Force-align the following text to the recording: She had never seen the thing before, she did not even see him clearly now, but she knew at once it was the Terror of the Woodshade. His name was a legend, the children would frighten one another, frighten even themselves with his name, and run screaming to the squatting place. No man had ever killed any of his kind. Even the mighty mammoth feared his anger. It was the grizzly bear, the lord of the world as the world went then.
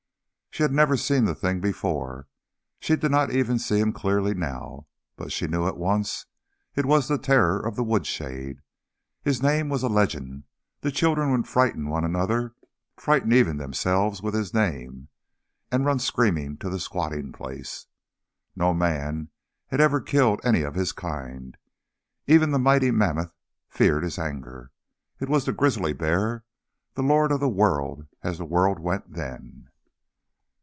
She 0.53 0.63
had 0.63 0.73
never 0.73 0.97
seen 0.97 1.23
the 1.23 1.33
thing 1.33 1.61
before, 1.61 2.27
she 2.77 2.97
did 2.97 3.09
not 3.09 3.31
even 3.31 3.57
see 3.57 3.79
him 3.79 3.93
clearly 3.93 4.33
now, 4.33 4.85
but 5.15 5.31
she 5.31 5.47
knew 5.47 5.65
at 5.65 5.77
once 5.77 6.25
it 6.75 6.85
was 6.85 7.07
the 7.07 7.17
Terror 7.17 7.57
of 7.65 7.77
the 7.77 7.85
Woodshade. 7.85 8.57
His 9.23 9.41
name 9.41 9.69
was 9.69 9.81
a 9.81 9.87
legend, 9.87 10.43
the 10.81 10.91
children 10.91 11.31
would 11.31 11.47
frighten 11.47 11.87
one 11.87 12.03
another, 12.03 12.53
frighten 12.97 13.31
even 13.31 13.55
themselves 13.57 14.21
with 14.21 14.33
his 14.33 14.53
name, 14.53 15.07
and 15.71 15.85
run 15.85 15.99
screaming 15.99 16.57
to 16.57 16.69
the 16.69 16.81
squatting 16.81 17.31
place. 17.31 17.85
No 18.53 18.73
man 18.73 19.29
had 19.67 19.79
ever 19.79 20.01
killed 20.01 20.41
any 20.43 20.63
of 20.63 20.75
his 20.75 20.91
kind. 20.91 21.55
Even 22.27 22.51
the 22.51 22.59
mighty 22.59 22.91
mammoth 22.91 23.31
feared 23.69 24.03
his 24.03 24.19
anger. 24.19 24.73
It 25.17 25.29
was 25.29 25.45
the 25.45 25.53
grizzly 25.53 25.93
bear, 25.93 26.43
the 26.95 27.03
lord 27.03 27.31
of 27.31 27.39
the 27.39 27.47
world 27.47 28.05
as 28.21 28.37
the 28.37 28.43
world 28.45 28.79
went 28.79 29.13
then. 29.13 29.69